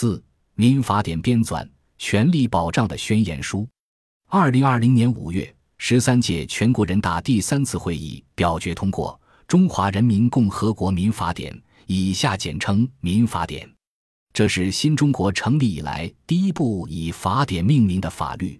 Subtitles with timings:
[0.00, 0.24] 四、
[0.54, 3.68] 民法典编纂权利保障的宣言书。
[4.30, 13.68] 二零二零年五月，十三届全国人大第三次会议表决通过《中华人民共和国民法典》，以下简称《民法典》。
[14.32, 18.58] 这是新中国成立以来第一部以法典命名的法律。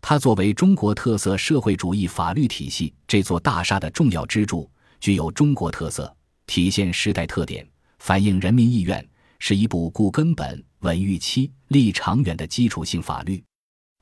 [0.00, 4.68] 它作为中国特色社会主义法律体系这座大厦的重要支柱，
[4.98, 6.12] 具有中国特色，
[6.48, 7.64] 体现时代特点，
[8.00, 9.08] 反映人民意愿，
[9.44, 13.42] 是一部固根本、稳预期、立长远的基础性法律。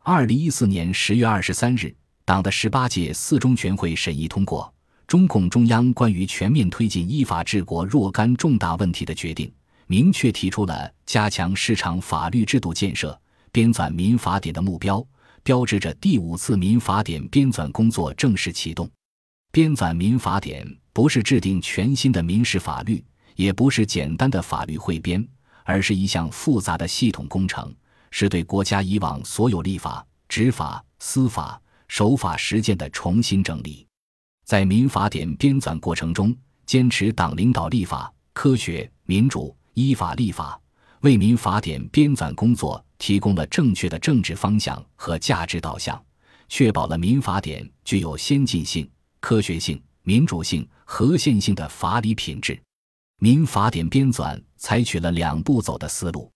[0.04, 1.96] 二零一四年十月二十三日，
[2.26, 4.70] 党的十八届四中全会审议通过
[5.06, 9.48] 《中共中央关于全面推进依法治国若干重大问题的决定》，
[9.86, 13.18] 明确提出了加强市场法律制度建设、
[13.50, 15.02] 编纂民法典的目标。
[15.42, 18.86] 标志着第五次民法典编纂工作正式启动。
[19.50, 23.02] 编纂民法典不是制定全新的民事法律，
[23.36, 25.26] 也不是简单的法律汇编，
[25.64, 27.74] 而是一项复杂的系统工程，
[28.10, 33.86] 是对国家以往所有立法、执法、司法、守法实践的重新整理。
[34.44, 40.60] 在民法典编纂过程中，坚持党领导立法、科学、民主、依法立法，
[41.00, 42.84] 为民法典编纂工作。
[43.00, 45.98] 提供了正确的政治方向和价值导向，
[46.50, 48.86] 确保了民法典具有先进性、
[49.20, 52.60] 科学性、民主性、合宪性的法理品质。
[53.22, 56.32] 民法典编纂采取了两步走的思路。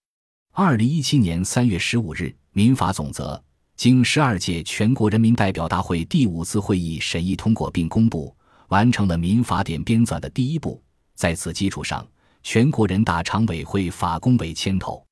[0.52, 3.34] 二零一七年三月十五日，《民法总则》
[3.74, 8.36] 经十二届全国人民代表大会第五次会议审议通过并公布，
[8.68, 10.78] 完成了民法典编纂的第一步。
[11.14, 12.06] 在此基础上，
[12.42, 15.02] 全国人大常委会法工委牵头。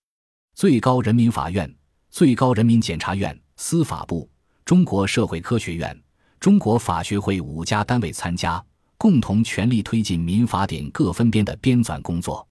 [0.54, 1.74] 最高人民法院、
[2.10, 4.28] 最高人民检察院、司法部、
[4.66, 5.98] 中国社会科学院、
[6.38, 8.62] 中国法学会五家单位参加，
[9.02, 12.46] 共同全力推进民法典各分编的编纂工作。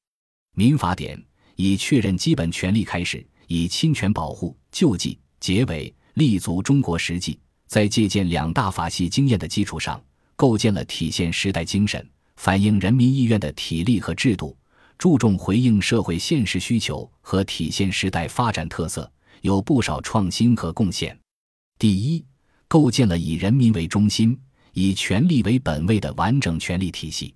[0.54, 1.18] 民法典
[1.56, 10.04] 以确认基本权利开始，以侵权保护、救济结尾，立足中国实际，在借鉴两大法系经验的基础上，
[10.36, 12.06] 构建了体现时代精神、
[12.36, 14.54] 反映人民意愿的体例和制度。
[14.98, 19.10] 注重回应社会现实需求和体现时代发展特色，
[19.40, 21.18] 有不少创新和贡献。
[21.80, 22.26] 第一，
[22.68, 24.38] 构建了以人民为中心、
[24.74, 27.34] 以权利为本位的完整权利体系。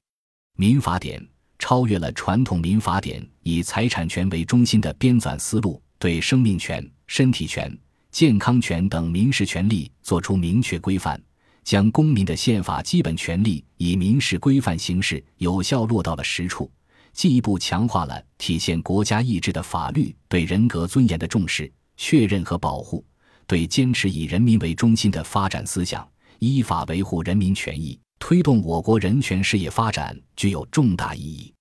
[0.57, 1.25] 民法典
[1.59, 7.77] 超越了传统民法典以财产权为中心的编纂思路，对生命权、身体权、
[8.11, 11.21] 健康权等民事权利作出明确规范，
[11.63, 16.71] 将公民的宪法基本权利以民事规范形式有效落到了实处。
[17.11, 23.05] 进一步强化了体现国家意志的法律对人格尊严的重视、确认和保护，
[23.47, 26.05] 对坚持以人民为中心的发展思想，
[26.39, 31.53] 依法维护人民权益，推动我国人权事业发展具有重大意义。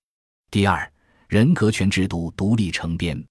[0.50, 0.90] 第二，
[1.28, 3.22] 人格权制度独立成编，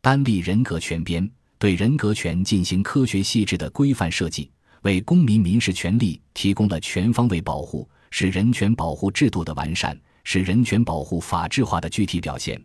[0.00, 4.50] 单立人格权编，对人格权进行科学细致的规范设计，
[4.82, 9.98] 为公民民事权利提供了全方位保护，是人权保护制度的完善。
[10.24, 12.56] 是人权保护法治化的具体表现，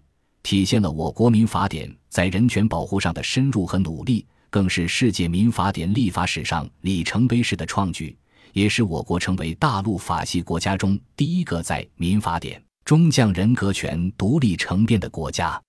[0.43, 8.17] 体现了我国民法典在人权保护上的深入和努力，更是世界民法典立法史上里程碑式的创举，
[8.53, 15.61] 也是我国成为大陆法系国家中第一个在民法典中将人格权独立成编的国家。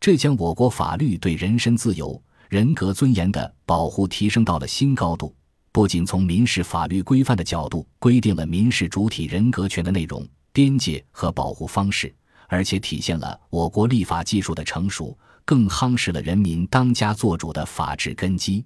[0.00, 5.34] 这将我国法律对人身自由、人格尊严的保护提升到了新高度。
[5.72, 10.26] 不仅从民事法律规范的角度规定了民事主体人格权的内容。
[10.52, 12.14] 边界和保护方式，
[12.46, 18.64] 而且体现了我国立法技术的成熟，更夯实了人民当家作主的法治根基。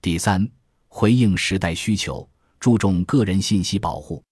[0.00, 0.48] 第三，
[0.88, 2.28] 回应时代需求，
[2.60, 4.22] 注重个人信息保护。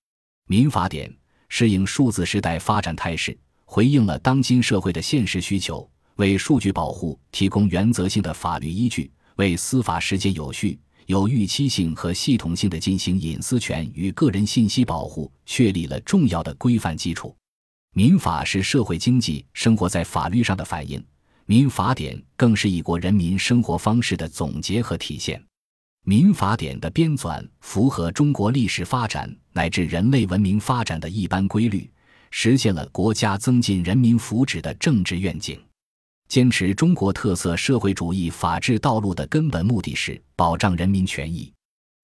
[0.46, 1.12] 民法典
[1.48, 10.78] 适应数字时代发展态势，回应了当今社会的现实需求，为数据保护提供原则性的法律依据，为司法实践有序。
[11.06, 17.34] 有预期性和系统性的进行隐私权与个人信息保护，确立了重要的规范基础。
[17.94, 21.04] 民法是社会经济生活在法律上的反映，
[21.50, 25.44] 民法典更是一国人民生活方式的总结和体现。
[26.04, 31.90] 民法典的编纂符合中国历史发展乃至人类文明发展的一般规律，
[32.30, 35.60] 实现了国家增进人民福祉的政治愿景。
[36.28, 41.52] 坚持中国特色社会主义法治道路的根本目的是保障人民权益。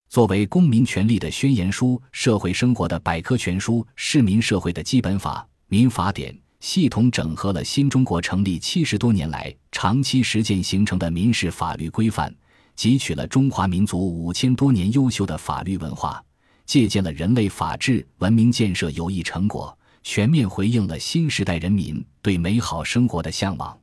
[0.08, 12.34] 作为公民权利的宣言书、社会生活的百科全书、市民社会的基本法，民法典系统整合了新中国成立七十多年来长期实践形成的民事法律规范，
[12.76, 16.20] 汲取了中华民族五千多年优秀的法律文化，
[16.64, 23.78] 借鉴了人类法治文明建设有益成果，全面回应了新时代人民对美好生活的向往。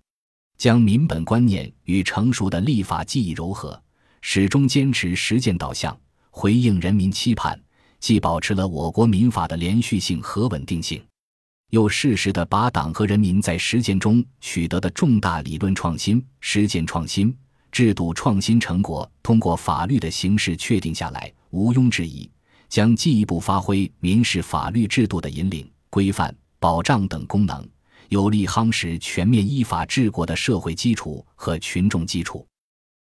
[0.58, 3.82] 将民本观念与成熟的立法技艺糅合，
[4.20, 5.98] 始终坚持实践导向，
[6.30, 7.58] 回应人民期盼，
[8.02, 11.02] 既保持了我国民法的连续性和稳定性，
[11.74, 17.36] 又适时地把党和人民在实践中取得的重大理论创新、实践创新、
[17.72, 22.30] 制度创新成果，通过法律的形式确定下来，毋庸置疑，
[22.70, 27.68] 将进一步发挥民事法律制度的引领、规范、保障等功能。
[28.10, 32.46] 有力夯实全面依法治国的社会基础和群众基础。